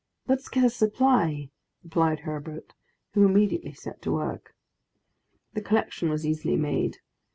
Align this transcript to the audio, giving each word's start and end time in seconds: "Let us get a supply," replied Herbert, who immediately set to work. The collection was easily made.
"Let 0.27 0.39
us 0.39 0.47
get 0.49 0.63
a 0.63 0.69
supply," 0.71 1.51
replied 1.83 2.21
Herbert, 2.21 2.73
who 3.13 3.23
immediately 3.23 3.73
set 3.73 4.01
to 4.01 4.11
work. 4.13 4.55
The 5.53 5.61
collection 5.61 6.09
was 6.09 6.25
easily 6.25 6.57
made. 6.57 6.97